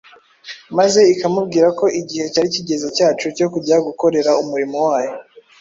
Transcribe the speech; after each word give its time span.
maze 0.77 1.01
ikamubwira 1.13 1.67
ko 1.79 1.85
igihe 1.99 2.25
cyari 2.33 2.49
kigeze 2.55 2.87
cyacu 2.97 3.25
cyo 3.37 3.47
kujya 3.53 3.75
gukorera 3.87 4.31
umurimo 4.43 4.77
wayo 4.87 5.13